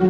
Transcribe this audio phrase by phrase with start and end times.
[0.00, 0.06] 大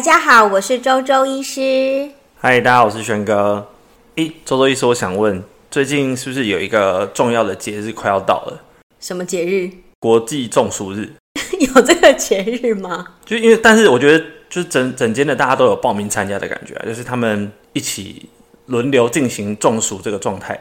[0.00, 2.10] 家好，我是周周医师。
[2.34, 3.68] 嗨，大家好，我是轩哥。
[4.16, 5.40] 咦，周周医师，我想问，
[5.70, 8.60] 最近是不是有一个重要的节日快要到了？
[8.98, 9.70] 什么节日？
[10.00, 11.12] 国际中暑日。
[11.60, 13.06] 有这个节日吗？
[13.24, 14.18] 就因为，但是我觉得，
[14.50, 18.28] 就是整整间的大家都有报名参加的感觉啊，就是他们一起
[18.66, 20.60] 轮流进行中暑这个状态。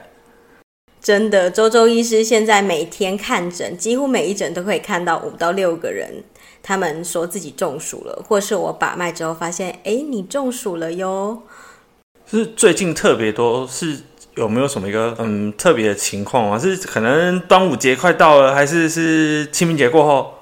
[1.06, 6.24] 真的，周周医师现在每天看诊，几乎每一诊都可以看到五到六个人。
[6.64, 11.44] 他们说自己中暑了，或是我把脉之后发现，哎，你中暑了哟。
[12.26, 14.00] 是最近特别多，是
[14.34, 16.58] 有没有什么一个嗯特别的情况啊？
[16.58, 20.34] 是可能端午节快到了，还是是清明节过后？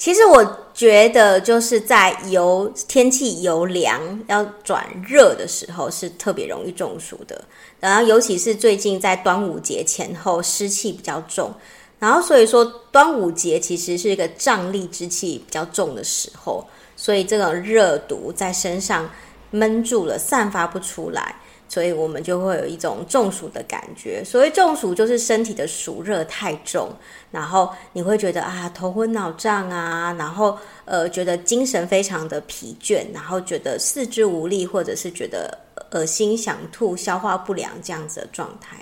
[0.00, 7.44] 其实我觉得就是在由天气由凉要转热的时候，是特别容易中暑的。
[7.78, 11.52] 然后尤其是最近在端午节前后，湿气比较重。
[11.98, 19.10] 然后，所以说端午节其实是一个瘴癘之气比较重的时候，所以这种热毒在身上
[19.50, 21.36] 闷住了，散发不出来，
[21.70, 24.22] 所以我们就会有一种中暑的感觉。
[24.24, 26.90] 所谓中暑，就是身体的暑热太重，
[27.30, 35.56] 然后你会觉得啊头昏脑胀啊，然后呃觉得精神非常的疲倦，然后觉得四肢无力，或者是觉得
[35.92, 38.76] 恶心、想吐、消化不良这样子的状态。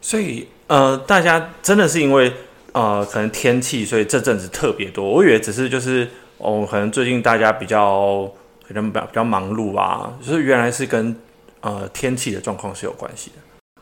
[0.00, 2.32] 所以，呃，大家真的是因为，
[2.70, 5.10] 呃，可能天气，所以这阵子特别多。
[5.10, 8.30] 我以为只是就是，哦，可能最近大家比较
[8.66, 11.14] 可能比较比较忙碌啊，就是原来是跟
[11.60, 13.36] 呃天气的状况是有关系的。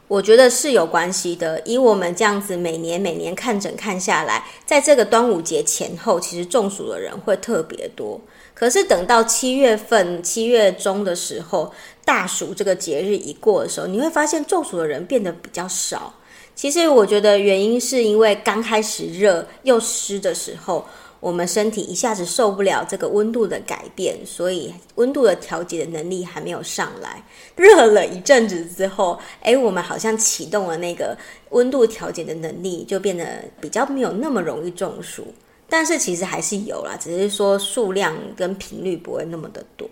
[0.08, 1.60] 我觉得是有关系的。
[1.64, 8.20] 以我们这样子每年每年看诊看下来，在这个端午节前后，其实中暑的人会特别多。
[8.54, 11.72] 可是等到七月份、七月中的时候，
[12.04, 16.14] 大暑这个节日一过的时候，你会发现中暑的人变得比较少。
[16.54, 20.86] 其实我觉得原因是因为刚开始热又湿的时候，
[21.20, 27.22] 我们身体一下子受不了这个温度的改变，所以温度的调节的能力还没有上来。
[27.56, 31.16] 热了一阵子之后，哎，我们好像启动了那个
[31.50, 35.34] 温度调节的能力，就变得比较没有那么容易中暑。
[35.68, 39.88] 但是其实还是有啦，只是说数量跟频率不会那么的多。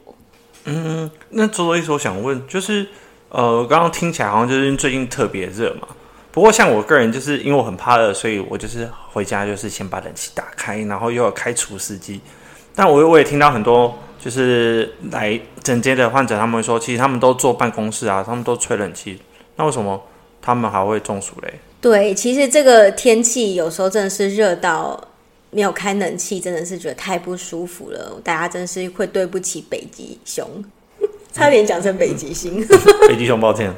[0.67, 2.87] 嗯，那周周医师，我想问，就是
[3.29, 5.89] 呃，刚刚听起来好像就是最近特别热嘛。
[6.35, 12.21] 不过像我个人，就是因为我很怕热，所以我就是回家就是先把冷气打开，然后又要开除湿机。
[12.75, 19.23] 但我我也听到很多就是来诊间的患者，他们会说，其实他们都坐办公室啊，他们都吹冷气，
[19.55, 20.03] 那为什么
[20.43, 21.55] 他们还会中暑嘞？
[21.81, 25.01] 对，其实这个天气有时候真的是热到。
[25.57, 28.21] 没有开冷气，真的是觉得太不舒服了。
[28.25, 30.45] 大家真是会对不起北极熊，
[31.33, 32.61] 差点讲成北极星。
[33.07, 33.73] 北极熊，抱歉。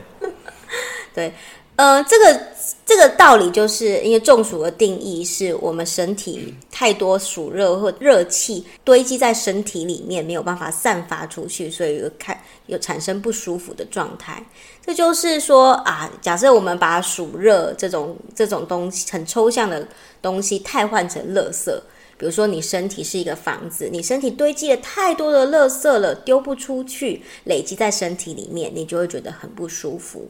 [1.15, 1.31] 对，
[1.77, 2.41] 呃，这个
[2.87, 14.43] 这个道理就是因为中暑的定义是我们身体太多暑热或热气堆积在身体里面，没有办法散发出去，所以有开有产生不舒服的状态。
[14.85, 19.87] 这就是说啊，假设我们把暑热这种这种东西很抽象的
[20.23, 21.71] 东西替换成垃圾，
[22.17, 30.27] 比如说你身体是一个房子，你身体堆积了太多的垃圾了，丢不出去，累积在身体里面，你就会觉得很不舒服。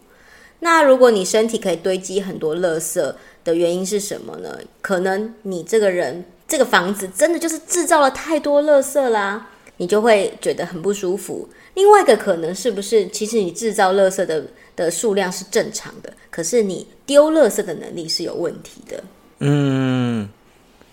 [0.60, 4.58] 那如果你身体可以堆积很多垃圾的原因是什么呢？
[4.80, 11.48] 可能你这个人这个房子真的就是制造了太多垃圾啦，你就会觉得很不舒服。
[11.74, 19.04] 另外一个可能是不是，其实你制造垃圾的的数量是正常的，可是你丢垃圾的能力是有问题的。
[19.40, 20.28] 嗯，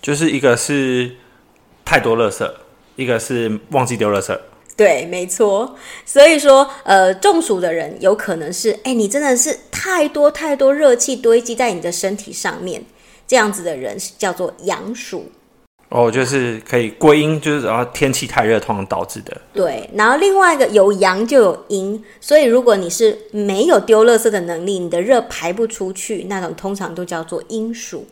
[0.02, 1.10] 就是一个是
[1.86, 2.52] 太多垃圾，
[2.98, 4.38] 一个是忘记丢垃圾。
[4.76, 5.76] 对，没错。
[6.06, 12.84] 所以说，呃，中暑的人有可能是，哎，你真的是太多太多热气堆积在你的身体上面，
[13.28, 15.32] 这样子的人是叫做阳暑。
[15.90, 19.40] 哦，就是可以归因，就是然后天气太热，通常导致的。
[19.54, 28.08] 对，然后另外一个有阳就有阴，所以如果你是没有丢垃圾的能力，你的热排不出去，那种通常都叫做阴暑。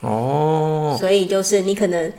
[0.00, 2.10] 哦，所以就是你可能，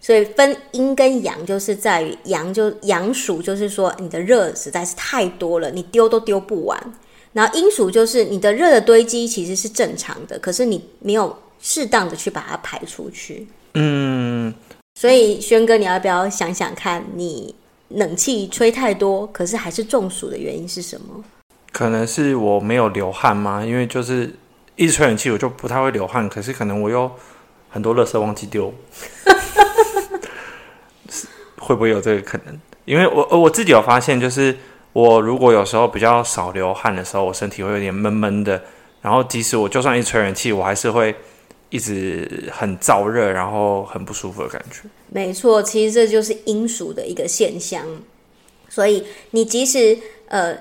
[0.00, 6.92] 所以分阴跟阳，就是在于阳就阳暑，就是说你的热实在是太多了，你丢都丢不完。
[7.32, 13.46] 然后阴暑就是你的热的堆积其实是正常的，可是你没有适当的去把它排出去。
[13.74, 14.52] 嗯，
[14.94, 17.54] 所以轩哥，你要不要想想看，你
[17.88, 21.22] 冷气吹太多，可是还是中暑的原因是什么？
[21.70, 23.64] 可能是我没有流汗吗？
[23.64, 24.34] 因为就是
[24.74, 26.28] 一直吹冷气，我就不太会流汗。
[26.28, 27.08] 可是可能我又
[27.68, 28.74] 很多热色忘记丢，
[31.60, 32.58] 会不会有这个可能？
[32.86, 34.56] 因为我我自己有发现，就是
[34.92, 38.60] 我如果有时候比较少流汗的时候，我身体会有点闷闷的。
[39.02, 41.14] 然后即使我就算一吹冷气，我还是会
[41.68, 44.88] 一直很燥热，然后很不舒服的感觉。
[45.08, 47.84] 没错，其实这就是阴属的一个现象。
[48.68, 49.96] 所以你即使
[50.28, 50.56] 呃，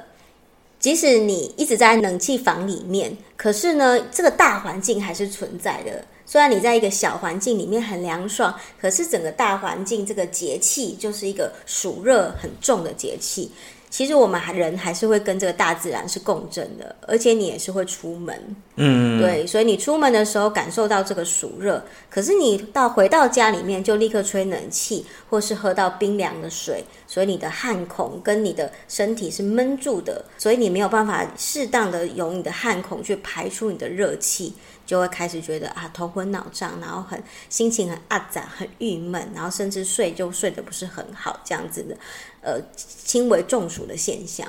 [0.79, 6.03] 即使你一直在冷气房里面，可是呢，这个大环境还是存在的。
[6.29, 13.51] 虽然你在一个小环境里面很凉爽，可是整个大环境这个节气就是一个暑热很重的节气。
[13.89, 34.53] 其实我们还人还是会跟这个大自然是共振的，而且你也是会出门，嗯，对，所以你出门的时候感受到这个暑热，可是你到回到家里面就立刻吹冷气，或是喝到冰凉的水，所以你的汗孔跟你的身体是闷住的，所以你没有办法适当的用你的汗孔去排出你的热气。
[34.89, 41.95] 就会开始觉得啊头昏脑胀，然后很心情很阿杂，很郁闷，然后甚至睡就睡得不是很好，这样子的，
[42.41, 44.47] 呃，轻微中暑的现象。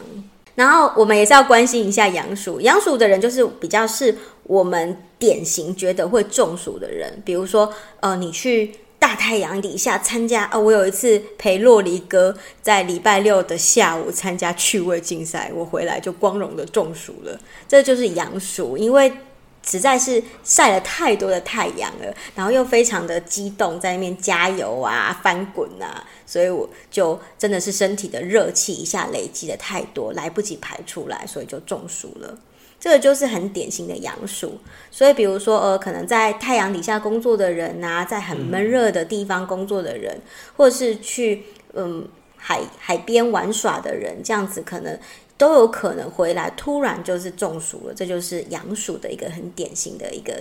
[0.55, 7.71] 然后我们也是要关心一下阳暑，阳暑的人就是比较是我们典型觉得会中暑的人，比如说
[8.01, 17.39] 呃，你去大太阳底下参加，哦，我有一次陪洛黎哥在礼拜六的下午参加趣味竞赛，我回来就光荣的中暑了，
[17.69, 19.13] 这就是阳暑，因为。
[19.62, 32.39] 实在是晒了太多的太阳了，然后又非常的激动，在那边加油啊、翻滚啊，所以我就真的是身体的热气一下累积的太多，来不及排出来，所以就中暑了。
[32.81, 34.59] 这个就是很典型的阳暑。
[34.91, 40.19] 所以比如说，呃，可能在太阳底下工作的人啊，在很闷热的地方工作的人，
[40.57, 44.99] 或者是去嗯海海边玩耍的人，这样子可能。
[45.41, 50.35] 都有可能回来，突然就是中暑了，这就是阳暑的一个很典型的一个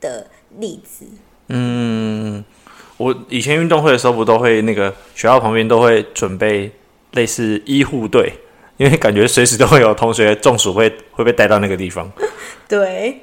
[0.00, 0.26] 的
[0.58, 1.06] 例子。
[1.46, 2.44] 嗯，
[2.96, 6.68] 我以前运动会的时候，不都会那个学校旁边都会准备
[7.12, 8.32] 类似医护队，
[8.76, 12.10] 因为感觉随时都会有同学中暑会会被带到那个地方。
[12.66, 13.20] 对，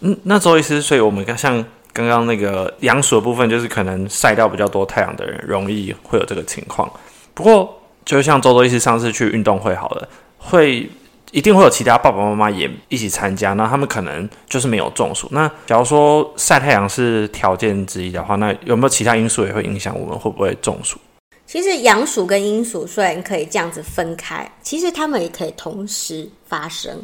[0.00, 1.62] 嗯，那周医师，所以我们像
[1.92, 6.90] 刚刚那个阳暑的部分，就是可能晒到比较多太阳的人，容易会有这个情况。
[7.34, 10.08] 不过，就像周周医师上次去运动会好了。
[10.40, 10.90] 会
[11.30, 15.28] 一定会有其他爸爸妈妈也一起参加，那他们可能就是没有中暑。
[15.30, 20.98] 那假如说晒太阳是条件之一的话，那有没有其他因素也会影响我们会不会中暑？
[21.46, 26.96] 其实阳暑跟阴暑虽然可以这样子分开，其实他们也可以同时发生。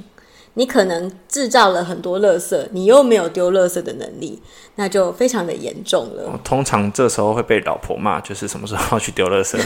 [0.58, 4.40] 你可能制造了很多垃圾，你又没有丢垃圾的能力，
[4.76, 6.40] 那就非常的严重了。
[6.42, 9.60] 通常这时候会被老婆骂，就是什么时候要去丢垃圾？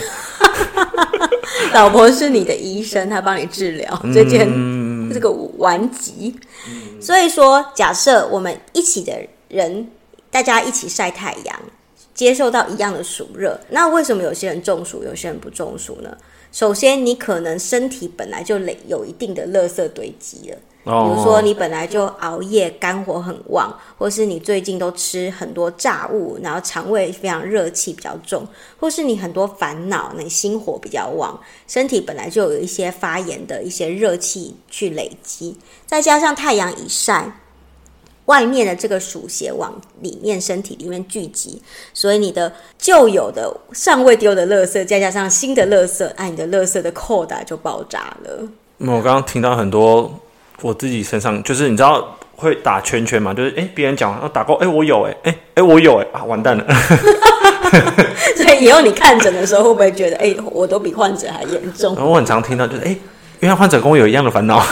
[1.74, 4.48] 老婆是你的医生，他帮你治疗这件
[5.12, 6.34] 这个顽疾。
[6.68, 9.12] 嗯、所以说，假设我们一起的
[9.48, 9.88] 人，
[10.30, 11.60] 大家一起晒太阳，
[12.14, 16.16] 接受到一样的暑热，那为什么有些人中暑，有些人不中暑呢？
[16.52, 20.56] 首先，你可能身体本来就累有一定的垃圾堆积了。
[20.82, 28.46] 比如说，你本来就熬夜，肝火很旺，或是你最近都吃很多炸物，然后肠胃非常热气比较重，
[28.78, 31.38] 或是你很多烦恼，你心火比较旺，
[31.68, 35.54] 身体本来就有一些发炎的一些热气去累积，
[35.84, 37.30] 再加上太阳一晒，
[38.24, 41.60] 外面的这个暑邪往里面身体里面聚集，
[41.92, 48.48] 所以你的旧有的尚未丢的垃圾，再加上新的垃圾，哎，你的垃圾的扣打就爆炸了。
[48.78, 50.10] 那我刚刚听到很多。
[50.62, 53.34] 我自己身上就是你知道会打圈圈嘛？
[53.34, 56.66] 就是哎，别人讲完要打勾，哎，我有哎，哎哎，我有哎啊，完蛋了！
[58.36, 61.96] 所以以后你看诊的时候，会不会觉得哎，我都比患者还严重？
[61.96, 62.96] 我很常听到就是哎，
[63.40, 64.62] 原来患者跟我有一样的烦恼。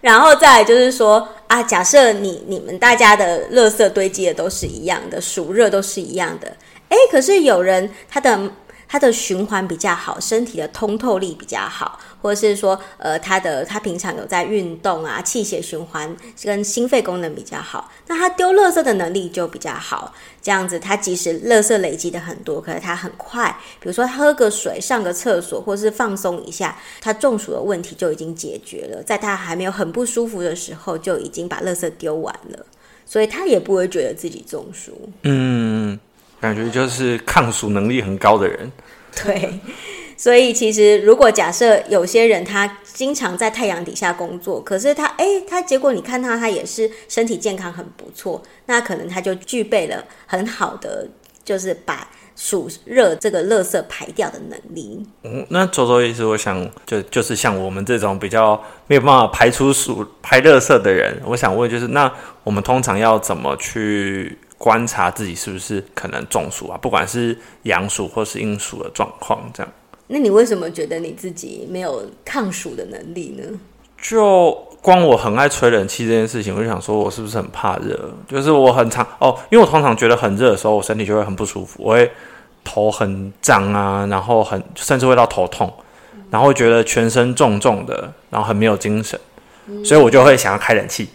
[0.00, 6.48] 然后再来就是说啊，假设你你们大家的垃圾堆积的都是一样的，暑热都是一样的，
[6.88, 8.38] 哎，可是有人他的。
[8.88, 20.14] 它的循环比较好，身体的通透力比较好，或者是说，呃，他的他平常有在运动啊，气血循环跟心肺功能比较好，那他丢垃圾的能力就比较好。
[20.40, 29.02] 这样子，他即使垃圾累积的很多，可是他很快，比如说喝个水、上个厕所，或是放松一下，他中暑的问题就已经解决了。
[29.02, 32.64] 在他还没有很不舒服的时候，就已经把垃圾丢完了，
[33.04, 35.10] 所以他也不会觉得自己中暑。
[35.22, 35.98] 嗯。
[36.40, 38.70] 感觉就是抗暑能力很高的人，
[39.24, 39.58] 对，
[40.16, 51.08] 所以其实如果假设有些人他经常在太阳底下工作，可是他哎，他结果你看他他也是身体健康很不错，那可能他就具备了很好的
[51.42, 55.04] 就是把暑热这个垃圾排掉的能力。
[55.24, 62.12] 嗯，那周周医师，我想就就是像我们这种比较没有办法排出暑排垃圾的人，我想问就是那
[62.44, 64.38] 我们通常要怎么去？
[64.58, 66.78] 观察自己是不是可能中暑啊？
[66.80, 69.72] 不管是阳暑或是阴暑的状况，这样。
[70.08, 73.58] 那你为什么觉得你自己没有抗暑的能力呢？
[74.00, 77.98] 就光我很爱吹冷气这件事情，我就想说，我是不是很怕热？
[78.28, 82.10] 就是我很常哦，因为我通常觉得很热的时候，我身体就会很不舒服，我会
[82.62, 85.72] 头很胀啊，然后很甚至会到头痛，
[86.30, 89.18] 然后觉得全身重重的，然后很没有精神，
[89.84, 91.08] 所以我就会想要开冷气。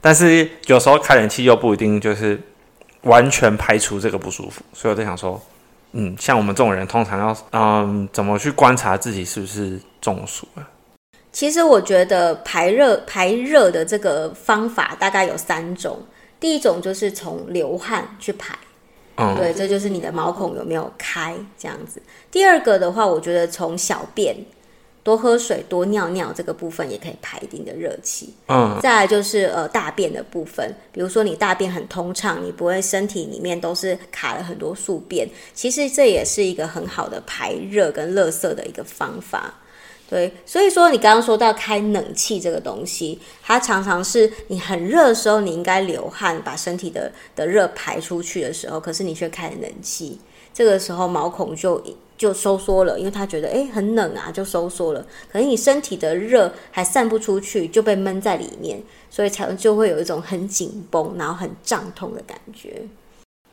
[0.00, 2.40] 但是有时候开冷气又不一定就是
[3.02, 5.40] 完全排除这个不舒服，所以我在想说，
[5.92, 10.68] 嗯，像我们这种人，通常要嗯怎么去观察自己是不是中暑了？
[11.32, 15.98] 其实我觉得排热排热的这个方法大概有三种。
[16.40, 18.56] 第一种就是从流汗去排，
[19.16, 22.02] 嗯，对，这就是你的毛孔有没有开这样子。
[22.30, 24.34] 第二个的话，我觉得从小便
[25.02, 28.34] 多喝水、多尿尿这个部分也可以排一定的热气。
[28.48, 39.54] 嗯，再来就是呃大便的部分，比如说你大便很通畅，你不会身体里面都是卡了很多宿便，其实这也是一个很好的排热跟垃圾的一个方法。
[40.08, 50.18] 对，所以说你刚刚说到开冷气这个东西，它常常是你很热的时候，你应该流汗，把身体的的热排出去的时候，可是你却开冷气，
[50.52, 51.80] 这个时候毛孔就
[52.20, 55.02] 就收缩了，因为他觉得诶很冷啊，就收缩了。
[55.32, 62.82] 可是你身体的热还散不出去，就被闷在里面，所以才就会有一种很紧绷，然后很胀痛的感觉。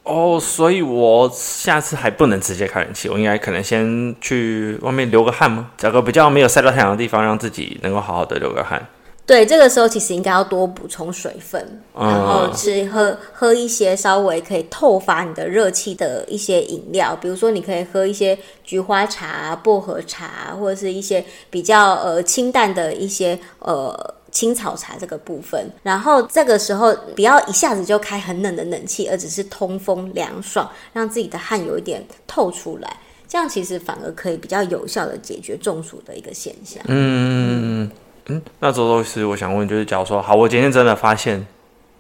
[0.04, 5.72] 哦，所以我下次还不能直接开冷气，我应该可能先去外面流个汗吗？
[5.78, 8.86] 找个比较没有晒到太阳的地方，让自己能够好好的流个汗。
[9.28, 11.62] 对，这个时候其实应该要多补充水分，
[11.94, 24.16] 嗯、然后吃喝喝一些稍微可以透发你的热气的一些饮料，比如说你可以喝一些菊花茶、薄荷茶，或者是一些比较呃清淡的一些呃。
[24.30, 36.84] 青草茶这个部分，然后这个时候不要一下子就开很冷的冷气，而只是通风凉爽，让自己的汗有一点透出来，这样其实反而可以比较有效的解决中暑的一个现象。
[36.88, 37.92] 嗯嗯，
[38.30, 41.46] 嗯那周周医师，我想问，就是假如说，好，我今天真的发现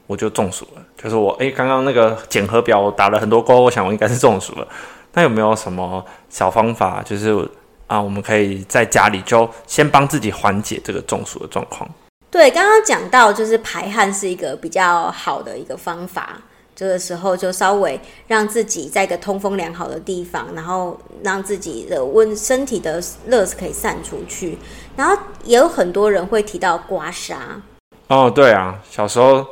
[0.05, 4.67] 我就中暑了，就是我哎，刚刚那个检核表我打了很多勾，我想我应该是中暑了。
[5.13, 7.33] 那有没有什么小方法，就是
[7.87, 11.89] 啊，我们可以在家里就先帮自己缓解这个中暑的状况？
[12.29, 16.37] 对，刚刚讲到就是排汗是一个比较好的一个方法，
[16.77, 24.55] 这个时候就稍微让自己在一个通风良好的地方，然后让自己的温身体的热可以散出去。
[24.95, 27.35] 然后也有很多人会提到刮痧。
[28.09, 29.43] 哦，对啊，小时候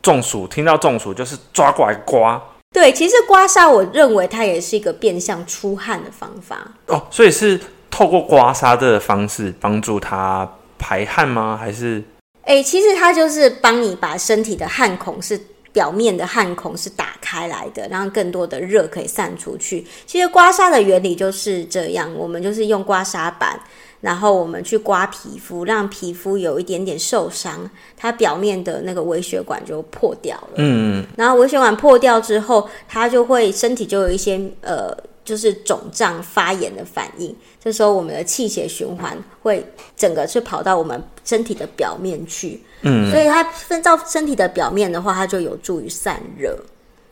[0.00, 2.40] 中暑，听到中暑就是抓过来刮。
[2.72, 6.70] 对，其实刮痧，我认为它也是一个变相出汗的方法。
[6.86, 7.58] 哦，所以是
[7.90, 10.48] 透过刮痧的方式帮助他
[10.78, 11.58] 排汗吗？
[11.60, 12.00] 还是？
[12.42, 15.40] 哎、欸，其实它就是帮你把身体的汗孔是
[15.72, 19.86] 表面的汗孔是打开来的，让更多的热可以散出去。
[20.06, 23.58] 其实刮痧的原理就是这样，我们就是用刮痧板，
[24.00, 30.54] 然后我们去刮皮肤，让皮肤有一点点受伤，它表面的那个微血管就破掉了。
[30.56, 34.96] 嗯，然后微血管破掉之后，它就会身体就有一些呃。
[35.30, 37.32] 就是肿胀发炎的反应，
[37.62, 39.64] 这时候我们的气血循环会
[39.96, 46.58] 整个是跑到我们身体的表面去，嗯，所以它分到身体的表面的话，它就有助于散热。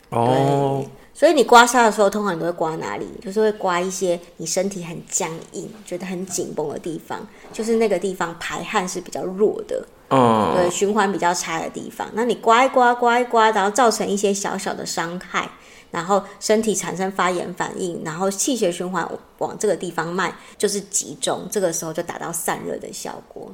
[0.08, 0.84] 哦，
[1.14, 3.06] 所以你刮痧的时候，通常你都会刮哪里？
[3.22, 12.08] 就是会刮一些你身体很僵硬、觉得很紧绷的地方，就是那个地方排汗是比较弱的，嗯，对，循环比较差的地方。
[12.14, 15.48] 那你刮一刮，刮一刮，然后造成一些小小的伤害。
[15.90, 23.52] 然后身体产生发炎反应，然后气血循环往这个地方脉，就是集中，这个时候就达到散热的效果。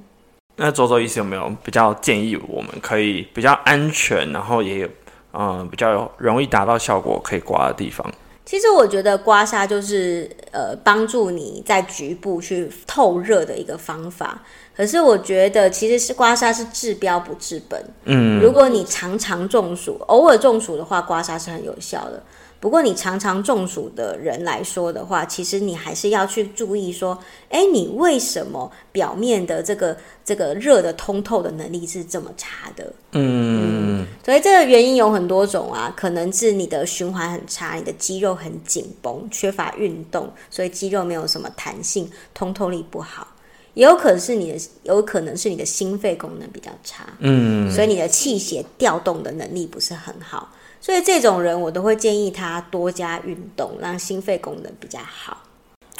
[0.56, 4.88] 那周周医师有没有比较建议我们可以比较安全，然后也有
[5.36, 8.08] 嗯、比较容易达到效果可以刮的地方？
[8.44, 14.42] 其实我觉得刮痧就是呃帮助你在局部去透热的一个方法。
[14.76, 17.82] 可是我觉得，其实是刮痧是治标不治本。
[18.04, 22.22] 嗯，如果你常常中暑，偶尔中暑的话，刮痧是很有效的。
[22.64, 27.18] 不过你常常中暑的人来说的话，其实你还是要去注意说，
[27.50, 29.94] 哎，你为什么表面的这个
[30.24, 32.90] 这个热的通透的能力是这么差的？
[33.12, 43.28] 嗯，嗯，所以这个原因有很多种啊，可能是你的循环很差，你的肌肉很紧绷，缺乏运动，所以肌肉没有什么弹性，通透力不好。
[43.74, 50.48] 也有可能是你的，有可能是你的心肺功能比较差，嗯，所以你的气血调动的能力不是很好，
[50.84, 55.38] 所以这种人我都会建议他多加运动，让心肺功能比较好。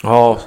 [0.03, 0.39] 哦，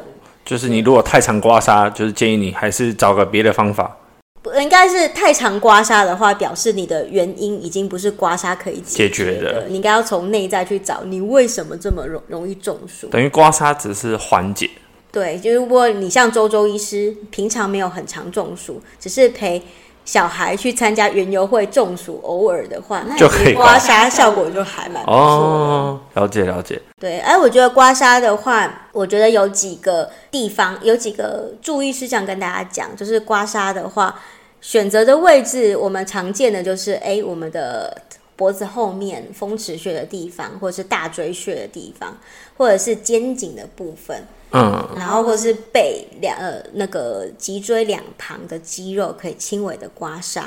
[0.46, 3.98] 就是你如果太常刮痧，就是建议你还是找个别的方法。
[4.44, 9.66] 不应该是太常刮痧的话，表示你的原因已经不是刮痧可以解决的。
[9.70, 13.08] 你应该要从内在去找，你为什么这么容容易中暑？
[13.08, 14.70] 等于刮痧只是缓解。
[15.12, 19.64] 对，就是如果你像周周医师，平常没有很常中暑，只是陪
[20.08, 26.02] 小孩去参加园游会中暑，偶尔的话，那就可以刮痧效果就还蛮不错哦。
[26.16, 26.82] 了解了解。
[27.00, 34.20] 对，哎我觉得刮痧的话，我觉得有几个地方有几个注意事项跟大家讲，就是刮痧的话，
[34.62, 38.02] 选择的位置我们常见的就是，哎，我们的。
[38.38, 42.16] 脖子后面风池穴的地方，或者是大椎穴的地方，
[42.56, 50.44] 或者是肩颈的部分，嗯，然后或是背两呃那个脊椎两旁的肌肉可以轻微的刮痧。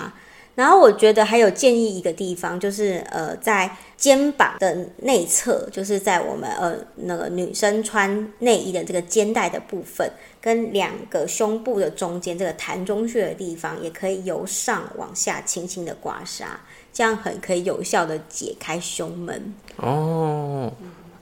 [0.57, 16.45] 然后我觉得还有建议一个地方，就是呃在肩膀的内侧，就是在我们呃那个女生穿内衣的这个肩带的部分，跟两个胸部的中间这个膻中穴的地方，也可以由上往下轻轻的刮痧。
[16.93, 20.71] 这样很可以有效的解开胸闷哦。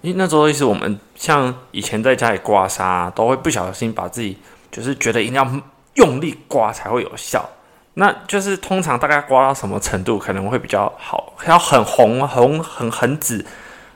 [0.02, 4.36] 咦，那时候意思，我们像以前在家里刮痧，都会不小心把自己
[4.70, 5.46] 就是觉得一定要
[5.94, 7.48] 用力刮才会有效。
[7.94, 11.34] 那就是通常大概刮到什么程度可能会比较好？
[11.46, 13.44] 要很红、红、很很紫，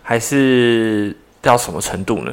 [0.02, 2.32] 还是到什么程度呢？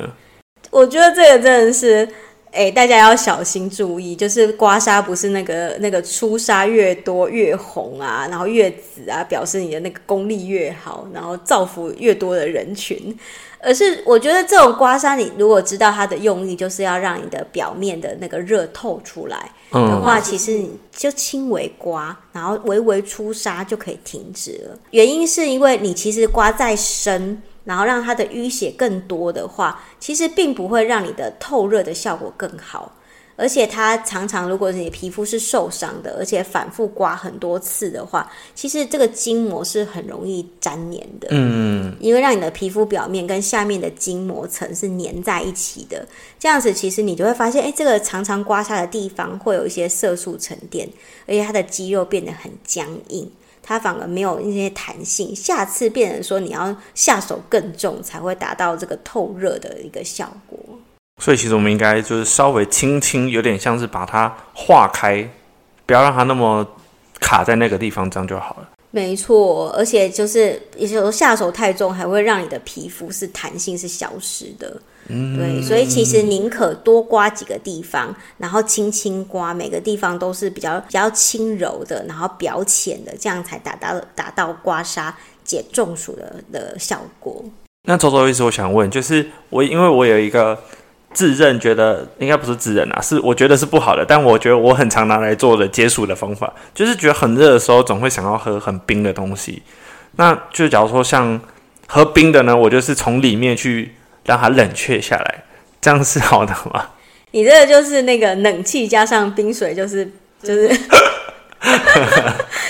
[0.71, 2.09] 我觉得这个真的是。
[2.51, 13.15] 哎，大家要小心注意，就是刮痧不是那个那个出痧越多越红啊，然后越紫啊，表示你的那个功力越好，然后造福越多的人群。
[13.61, 24.79] 而是我觉得这种刮痧，你如果知道它的用意，就是要让你的表面的那个热透出来的话，其实你就轻微刮，然后微微出痧就可以停止了。
[24.91, 27.43] 原因是因为你其实刮再深。
[27.63, 32.91] 然后让它的淤血更多的话，其实并不会让你的透热的效果更好，
[33.35, 41.27] 而且它常常如果你的皮肤是受伤的，而且反复刮很多次的话，其实这个筋膜是很容易粘黏的。
[41.31, 46.05] 嗯，因为让你的皮肤表面跟下面的筋膜层是粘在一起的，
[46.39, 50.89] 这样子其实你就会发现，哎，这个常常刮痧的地方会有一些色素沉淀，
[51.27, 53.29] 而且它的肌肉变得很僵硬。
[53.69, 60.57] 它反而没有那些弹性，下次变成说你要下手更重，才会达到这个透热的一个效果。
[61.21, 65.29] 所以其实我们应该就是稍微轻轻，有点像是把它化开，
[65.85, 66.67] 不要让它那么
[67.19, 68.69] 卡在那个地方，这样就好了。
[68.91, 74.81] 没错，而且就是有时候下手太重，还会让你的皮肤是弹性是消失的。
[75.07, 87.43] 嗯，对，所以其实宁可多刮几个地方，然后轻轻刮，每个地方都是比较比较轻柔的，然后表浅的，这样才达到达到刮痧解中暑的的效果。
[87.87, 90.59] 那周周医师，我想问，就是我因为我有一个
[91.13, 99.61] 自认觉得应该不是自认啊，是我觉得是不好的，但我觉得我很常拿来做的解暑的方法，就是觉得很热的时候，总会想要喝很冰的东西。
[100.15, 101.39] 那就假如说像
[101.87, 103.93] 喝冰的呢，我就是从里面去。
[104.25, 105.43] 让它冷却下来，
[105.81, 106.89] 这样是好的吗？
[107.31, 110.07] 你这个就是那个冷气加上冰水，就是
[110.43, 110.67] 就是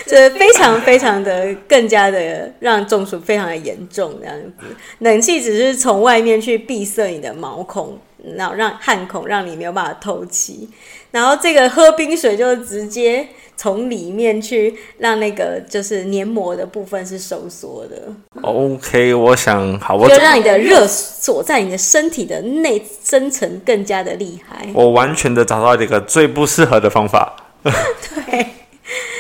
[0.05, 4.51] 就是非常非常的更加的让中暑非常的严重这样子。
[4.99, 7.99] 冷气只是从外面去闭塞你的毛孔，
[8.35, 10.69] 然后让汗孔让你没有办法透气，
[11.11, 13.27] 然后这个喝冰水就直接。
[13.61, 18.03] 从里面去让那个就是黏膜的部分是收缩的。
[18.41, 24.65] OK，我想好，我就让你的热锁在你的身体的内深层更加的厉害。
[24.73, 27.35] 我完全的找到一个最不适合的方法。
[27.61, 28.45] 对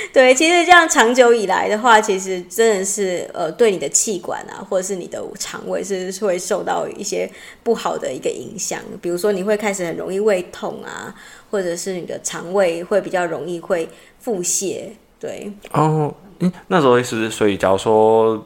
[0.13, 7.29] 对，其实这样长久以来的话，其实真的是呃，对你的气管啊，或者是你的肠胃是会受到一些
[7.63, 8.79] 不好的一个影响。
[9.01, 11.13] 比如说，你会开始很容易胃痛啊，
[11.51, 13.89] 或者是你的肠胃会比较容易会。
[14.21, 14.83] 腹泻，
[15.17, 18.45] 对哦，嗯，那时候意思，所以假如说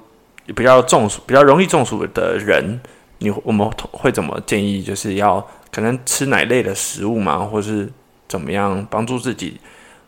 [0.56, 2.80] 比较中暑、比较容易中暑的人，
[3.18, 4.84] 你我们会怎么建议？
[4.84, 7.40] 就是要可能吃哪类的食物吗？
[7.40, 7.92] 或是
[8.28, 9.60] 怎么样帮助自己，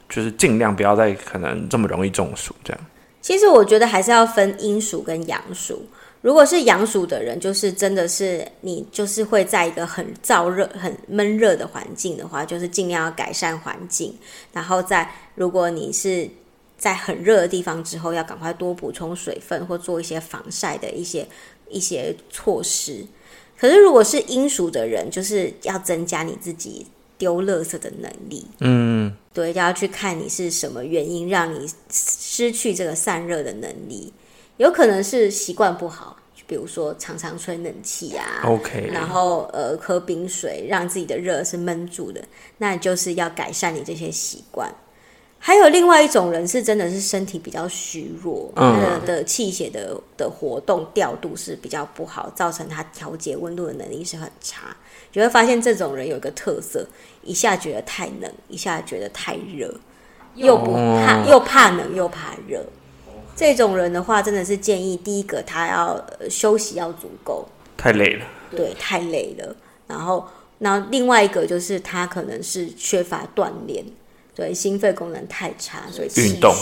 [0.09, 2.85] 就是尽量不要再可能这么容易中暑这样。
[3.21, 5.85] 其实我觉得还是要分阴暑跟阳暑。
[6.21, 14.15] 如果是阳暑的人，就是真的是你就是会在一个很燥热、很闷热的环境的话，就是尽量要改善环境。
[14.51, 16.27] 然后在如果你是
[16.77, 21.27] 在很热的地方之后，要赶快多补充水分或做一些防晒的一些
[21.69, 23.05] 一些措施。
[23.57, 26.87] 可是如果是阴暑的人，就是要增加你自己
[27.17, 28.45] 丢垃圾的能力。
[28.59, 34.11] 嗯，对，要去看你是什么原因让你失去这个散热的能力。
[34.57, 36.15] 有可能是习惯不好，
[36.47, 42.23] 比如说常常吹冷气啊，OK，然后呃喝冰水，让自己的热是闷住的，
[42.57, 44.73] 那就是要改善你这些习惯。
[45.45, 54.75] 还有另外一种人是真的是身体比较虚弱，嗯、他的的气血的的活动调度是比较不好，造成他调节温度的能力是很差。
[55.13, 56.83] 你会发现这种人有一个特色，
[57.21, 59.71] 一下觉得太冷，一下觉得太热，
[60.33, 62.65] 又不怕、哦、又怕冷又怕热。
[63.35, 69.55] 这种人的话，真的是建议第一个他要休息要足够，太累了，对，太累了。
[69.85, 70.27] 然后，
[70.57, 73.85] 然后另外一个就是他可能是缺乏锻炼。
[74.35, 76.09] 对，心肺功能太差，所以。
[76.17, 76.53] 运动。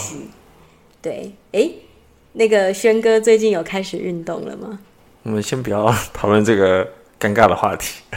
[1.02, 1.70] 对，哎，
[2.34, 4.80] 那个轩哥最近有开始运动了吗？
[5.24, 6.86] 我们先不要讨论这个
[7.20, 8.04] 尴尬的话题。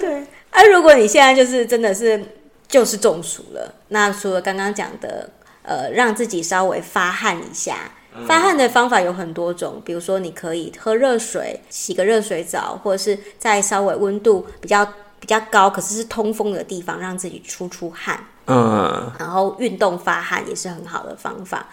[0.00, 2.20] 对，啊，如果你现在就是真的是
[2.66, 5.30] 就是中暑了，那除了刚刚讲的，
[5.62, 7.92] 呃，让自己稍微发汗一下，
[8.26, 14.86] 发汗的方法有很多种，比如说你可以喝热水，洗个热水澡，或者是在稍微温度比较。
[15.20, 18.18] 比较高，可是是通风的地方，让自己出出汗。
[18.46, 21.66] 嗯，然后运动发汗也是很好的方法。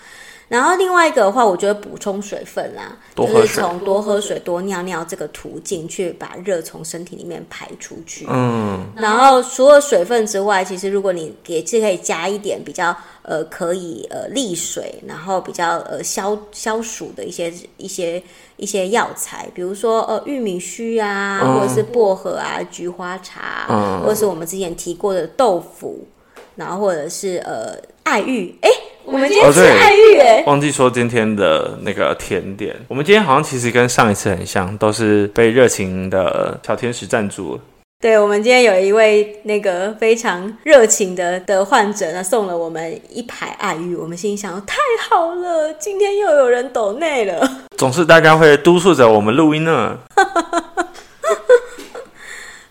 [0.50, 8.28] 然后另外一个的话，我觉得补充水分啦，就是从多喝水、多尿尿这个途径去把热从身体里面排出去。
[8.30, 18.22] 嗯，然后除了水分之外，其实如果你也是可以加一点比较呃可以呃利水，然后比较呃消消暑的一些一些
[18.64, 26.08] 一些药材，比如说呃玉米须啊，或者是薄荷啊、菊花茶，嗯、或者是我们之前提过的豆腐，
[26.56, 28.70] 然后或者是呃爱玉，哎。
[29.06, 32.74] 我们今天吃爱玉哎，忘记说今天的那个甜点。
[32.88, 37.60] 我们今天好像其实跟上一次很像，都是被热情的小天使赞助。
[38.04, 43.96] 对，我们今天有一位那个非常热情的的患者呢，送了我们一排爱玉。
[43.96, 44.76] 我们心里想，太
[45.10, 47.62] 好了，今天又有人抖内了。
[47.78, 49.98] 总是大家会督促着我们录音呢。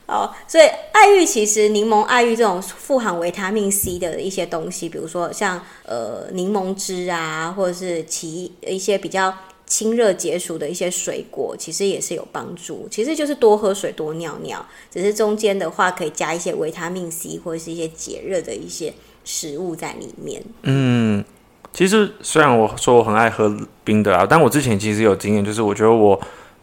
[0.05, 9.35] 好，所以爱玉其实柠檬爱玉这种富含维他命 C 的一些东西，比如说像呃柠檬汁啊，或者是其一些比较
[9.73, 12.87] 清热解暑的一些水果，其实也是有帮助。
[12.91, 18.93] 其实就是多喝水、多尿尿，只是中间的话可以加一些维他命 C 或者是一些解热的一些
[19.25, 20.43] 食物在里面。
[20.65, 21.25] 嗯，
[21.73, 26.21] 其实虽然我说我很爱喝冰的啊，但我之前其实有经验，就是我觉得我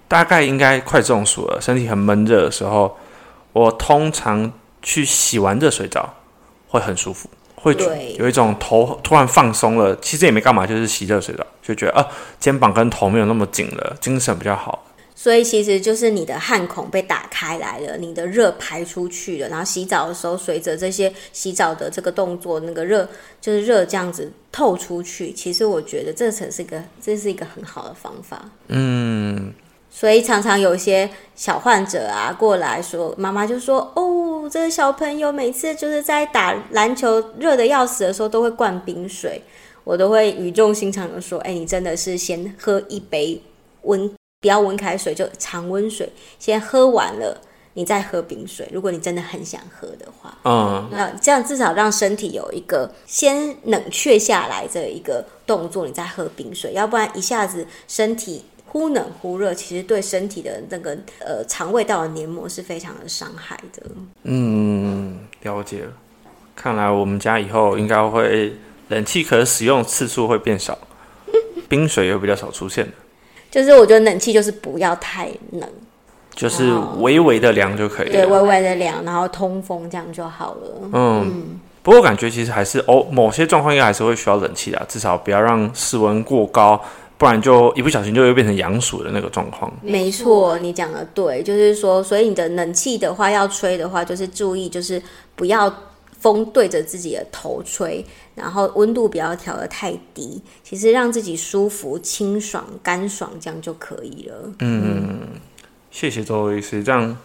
[0.08, 2.95] 大概应该快中暑了，身体很闷热的时候。
[3.52, 6.13] 我通常去洗完热水澡
[6.67, 7.28] 会很舒服，
[7.62, 7.76] 会
[8.17, 9.95] 有一种头突然放松了。
[10.02, 12.08] 其实也没干嘛，就是洗热水澡就觉得啊，
[12.39, 14.86] 肩膀跟头没有那么紧了，精神比较好。
[15.15, 23.08] 所以其实就是你的汗孔被打开来了，你的热排出去了，然后洗澡的时候随着这些洗澡的这个动作，那个热
[23.41, 25.34] 就是热这样子透出去。
[25.34, 28.45] 其实我觉得这才是一个，这是一个很好的方法。
[28.69, 29.54] 嗯。
[29.91, 34.09] 所以常常有一些小患者啊过来说，妈妈就说：“哦，
[34.49, 39.41] 这个小朋友每次就是在打篮球热的要死的时候，都会灌冰水。”
[39.85, 43.41] 我都会语重心长的说：“哎，你真的是先喝一杯
[43.83, 44.07] 温，
[44.39, 47.41] 不要温开水，就常温水，先喝完了，
[47.73, 48.69] 你再喝冰水。
[48.71, 63.84] 如果你真的很想喝的话，嗯，那这样至少让身体有一个先冷却下来的一个动作，你再喝冰水，要不然一下子身体。”忽冷忽热，其实对身体的那个呃肠胃道的黏膜是非常的伤害的。
[64.23, 65.91] 嗯，了解了。
[66.55, 68.53] 看来我们家以后应该会
[68.89, 70.77] 冷气可使用次数会变少，
[71.67, 72.91] 冰水也会比较少出现的。
[73.49, 75.67] 就是我觉得冷气就是不要太冷，
[76.36, 78.12] 就是微微的凉就可以了。
[78.12, 80.79] 对，微微的凉，然后通风这样就好了。
[80.84, 86.79] 嗯，嗯，不过感觉其实还是哦，某些状况应该还是会需要冷气的，至少不要让室温过高。
[87.19, 89.69] 不然就一不小心就会变成阳暑的那个状况。
[89.82, 95.03] 没错，你讲的对，就是说，所以你的冷气的话要吹的话，就是注意，就是
[95.36, 95.69] 不要
[96.21, 98.05] 风对着自己的头吹，
[98.36, 104.36] 然后温度不要调的太低，其实让自己舒服、清爽、干爽，这样就可以了。
[104.60, 105.19] 嗯，
[105.91, 107.17] 谢谢周医师，这样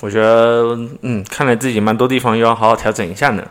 [0.00, 3.48] 我觉得，嗯，看来自己蛮多地方又要好好调整一下呢。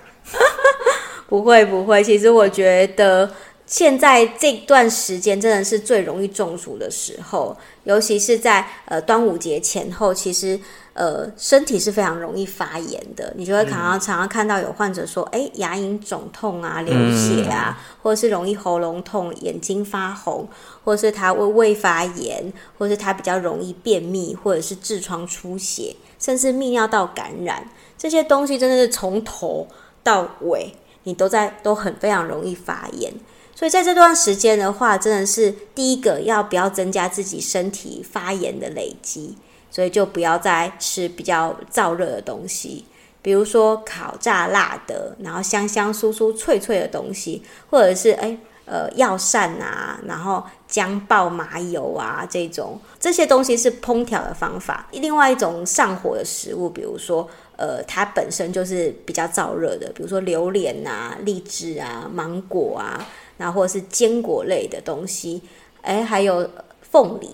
[1.30, 3.32] 不会不会，其实我觉得。
[3.70, 10.60] 现在这段时间真的是最容易中暑的时候，尤其是在呃端午节前后，其实
[10.94, 13.32] 呃身体是非常容易发炎的。
[13.38, 20.50] 你就会常常常常看到有患者说，哎、欸，牙龈肿痛啊，流血啊，或者是容易喉咙痛、眼睛发红，
[20.84, 29.68] 或者是他胃胃发炎，或者是他比较容易便秘，或者是痔疮出血，甚至泌尿道感染，这些东西真的是从头
[30.02, 33.14] 到尾，你都在都很非常容易发炎。
[33.60, 39.36] 所以在这段时间的话，真的是第一个要不要增加自己身体发炎的累积，
[39.70, 42.86] 所以就不要再吃比较燥热的东西。
[43.22, 54.88] 比如说烤炸辣的，然后香香酥酥脆脆的东西，或者是诶呃药膳啊，然后姜爆麻油啊这种这些东西是烹调的方法。
[54.94, 63.06] 另外一种上火的食物，比如说呃它本身就是比较燥热的，比如说榴莲啊、荔枝啊、芒果啊，
[63.40, 65.42] 然后或者是坚果类的东西，
[65.82, 66.48] 哎还有
[66.92, 67.28] 凤梨。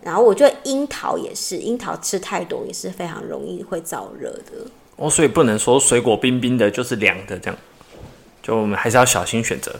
[0.00, 4.64] 然后我觉得樱桃也是，樱桃吃太多也是非常容易会燥热的。
[4.96, 7.58] 哦，所以不能说水果冰冰的就是凉的这样，
[8.40, 9.74] 就我们还是要小心选择。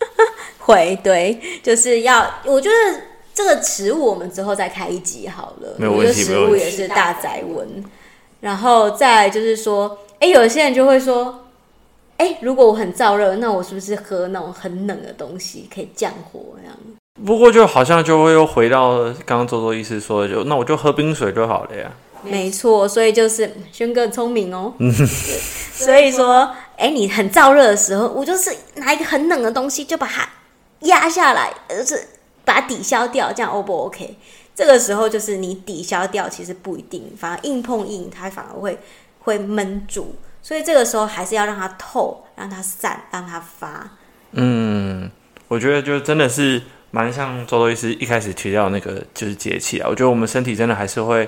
[0.60, 3.00] 会，对，就是要，我觉得
[3.34, 5.74] 这个食物我们之后再开一集好了。
[5.76, 7.84] 没有问题，食物也是大宅文。
[8.40, 11.43] 然后再就是说，哎，有些人就会说，
[12.24, 16.74] 哎，如果我很燥热，那我是不是喝那种很冷的东西可以降火这样？
[17.22, 21.92] 不过就好像就会又回到刚刚周周医师说的，就那我就喝冰水就好了呀。
[22.22, 24.72] 没错，所以就是轩哥聪明哦。
[24.80, 30.26] 所以说，哎，你很燥热的时候，我就是拿一个很冷的东西，就把它
[30.80, 32.08] 压下来，就是
[32.42, 34.16] 把它抵消掉，这样 O 不 OK？
[34.54, 38.78] 这个时候就是你抵消掉，其实不一定，反而硬碰硬，它反而会
[39.18, 40.14] 会闷住。
[40.44, 43.90] 所以这个时候还是要让它透，让它散，让它发。
[44.32, 45.10] 嗯，
[45.48, 49.88] 我觉得就真的是蛮像周周医师一开始提到那个就是节气啊。
[49.88, 51.26] 我觉得我们身体真的还是会。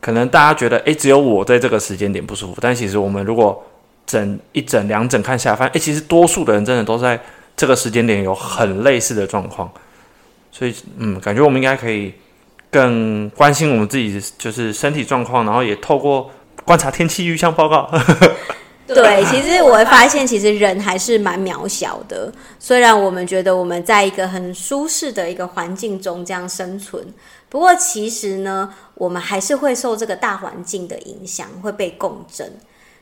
[0.00, 3.66] 可能大家觉得，哎，只有我在这个时间点不舒服，但其实我们如果
[4.06, 7.20] 整一整两整看下来，发现，哎，其实多数的人真的都在
[7.56, 9.68] 这个时间点有很类似的状况，
[10.52, 12.14] 所以，嗯，感觉我们应该可以
[12.70, 16.30] 更关心我们自己，就是身体状况，然后也透过
[16.68, 17.90] 观察天气预象报告。
[18.86, 27.06] 对，其实我会发现，其实人还是蛮渺小的，虽然我们觉得我们在一个很舒适的一个环境中这样生存。
[27.50, 32.50] 不过，其实呢，我们还是会受这个大环境的影响，会被共振。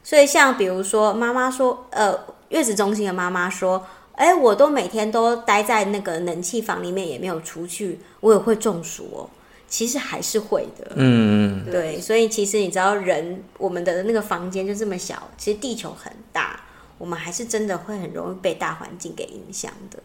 [0.03, 2.17] 所以，像比如说，妈妈说，呃，
[2.49, 3.85] 月子中心的妈妈说，
[4.17, 9.31] 哎，我都每天都待在那个冷气房里面，也没有出去，我也会中暑哦。
[9.69, 12.01] 其实还是会的，嗯，对。
[12.01, 16.61] 所以，其实你知道，人我们的那个房间就这么小，其实地球很大，
[16.99, 19.99] 我们还是真的会很容易被大环境给影响的。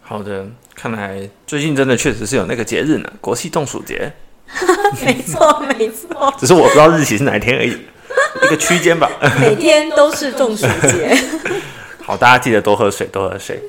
[0.00, 4.12] 好的，看来最近真的确实是有那个节日呢，国际中暑节。
[5.04, 9.10] 没错，没错，只是我不知道日期是哪一天而已，一个区间吧。
[9.40, 11.18] 每天都是中暑节。
[12.04, 13.62] 好，大家记得多喝水，多喝水。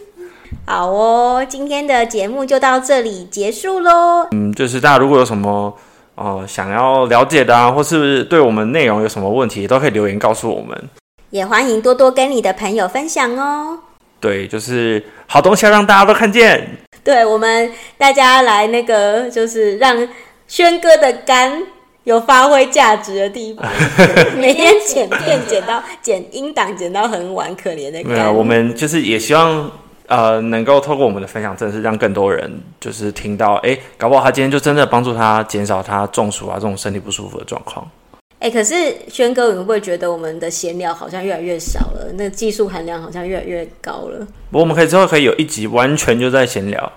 [0.65, 4.27] 好哦，今天的节目就到这里结束喽。
[4.31, 5.75] 嗯，就是大家如果有什么
[6.15, 10.89] 哦、呃、想要了解的啊，或是对我们内容有什么问题，都可以留言告诉我们。
[11.29, 13.79] 也欢迎多多跟你的朋友分享哦。
[14.19, 16.77] 对，就是好东西要让大家都看见。
[17.03, 20.07] 对，我们大家来那个，就是让
[20.47, 21.61] 轩哥的肝
[22.05, 23.69] 有发挥价值的地方。
[24.39, 28.11] 每天剪片剪到剪音档剪到很晚，可怜的肝。
[28.13, 29.69] 没有，我们就是也希望
[30.07, 37.87] 呃，能够透过我们的分享，真的是让更多人就是听到，哎，搞不好他今天就真的帮助他减少他中暑啊这种身体不舒服的状况。
[38.39, 42.11] 哎、欸，可是轩哥，你会不会觉得我们的闲聊好像越来越少了？
[42.15, 44.19] 那个技术含量好像越来越高了。
[44.51, 46.91] 不过我们可以之后可以有一集完全就在闲聊。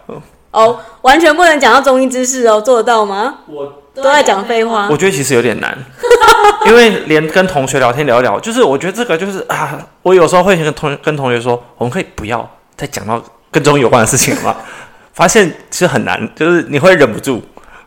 [0.50, 3.38] 哦，完全不能讲到中医知识哦，做得到吗？
[3.46, 4.88] 我都在讲废话。
[4.90, 5.78] 我觉得其实有点难，
[6.66, 14.56] 因为连跟同学聊天聊一聊，就是我觉得这个就是啊，我有时候会跟同跟同学说，我们可以不要再讲到跟中医有关的事情了吗？
[15.12, 17.42] 发现其实很难，就是你会忍不住。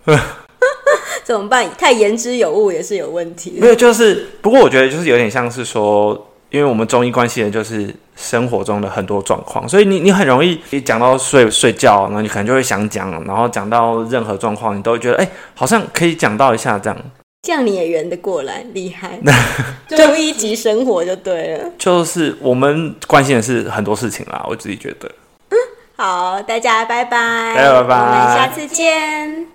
[1.23, 1.65] 怎么办？
[1.77, 3.57] 太言之有物也是有问题。
[3.57, 16.97] 没有，就是不过我觉得就是有点像是说，因为我们中医关系的就是生活中的很多状况，所以你你很容易一讲到睡睡觉，然后你可能就会想讲，然后讲到任何状况，你都会觉得哎、欸，好像可以讲到一下这样。
[17.43, 19.19] 这样你也圆得过来，厉害！
[19.89, 21.71] 中医级生活就对了。
[21.75, 25.11] 就是我们关心的是很多事情啦，我自己觉得。
[25.49, 25.57] 嗯，
[25.95, 29.47] 好，大家拜拜，大家拜拜，我们下次见。